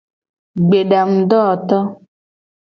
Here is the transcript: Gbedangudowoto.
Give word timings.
Gbedangudowoto. 0.65 1.79